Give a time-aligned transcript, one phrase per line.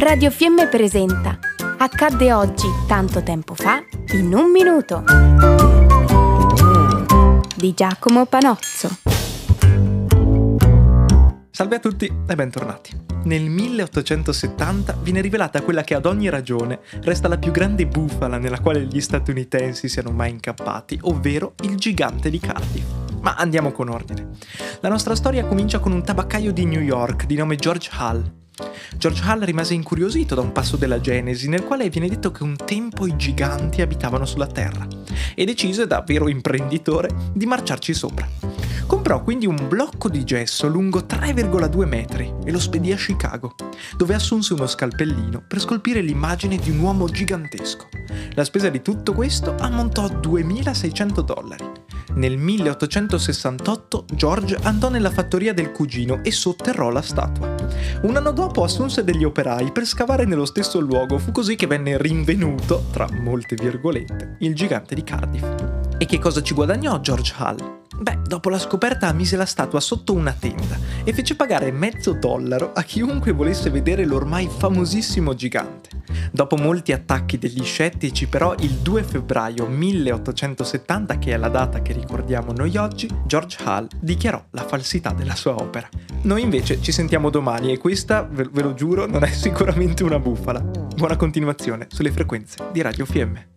[0.00, 1.40] Radio Fiemme presenta
[1.76, 3.82] Accadde oggi, tanto tempo fa,
[4.12, 5.02] in un minuto.
[7.56, 8.88] Di Giacomo Panozzo.
[11.50, 12.96] Salve a tutti e bentornati.
[13.24, 18.60] Nel 1870 viene rivelata quella che ad ogni ragione resta la più grande bufala nella
[18.60, 22.86] quale gli statunitensi siano mai incappati, ovvero il gigante di Cardiff.
[23.20, 24.28] Ma andiamo con ordine.
[24.78, 28.46] La nostra storia comincia con un tabaccaio di New York di nome George Hull.
[28.96, 32.56] George Hull rimase incuriosito da un passo della Genesi nel quale viene detto che un
[32.56, 34.86] tempo i giganti abitavano sulla Terra
[35.34, 38.28] e decise, da vero imprenditore, di marciarci sopra.
[38.86, 43.54] Comprò quindi un blocco di gesso lungo 3,2 metri e lo spedì a Chicago,
[43.96, 47.88] dove assunse uno scalpellino per scolpire l'immagine di un uomo gigantesco.
[48.32, 51.77] La spesa di tutto questo ammontò a 2600 dollari.
[52.14, 57.54] Nel 1868 George andò nella fattoria del cugino e sotterrò la statua.
[58.02, 62.00] Un anno dopo assunse degli operai per scavare nello stesso luogo, fu così che venne
[62.00, 65.87] rinvenuto, tra molte virgolette, il gigante di Cardiff.
[66.00, 67.80] E che cosa ci guadagnò George Hull?
[67.98, 72.70] Beh, dopo la scoperta mise la statua sotto una tenda e fece pagare mezzo dollaro
[72.72, 75.88] a chiunque volesse vedere l'ormai famosissimo gigante.
[76.30, 81.92] Dopo molti attacchi degli scettici, però, il 2 febbraio 1870, che è la data che
[81.92, 85.88] ricordiamo noi oggi, George Hull dichiarò la falsità della sua opera.
[86.22, 90.20] Noi invece ci sentiamo domani e questa, ve, ve lo giuro, non è sicuramente una
[90.20, 90.60] bufala.
[90.60, 93.48] Buona continuazione sulle frequenze di Radio Fiemme.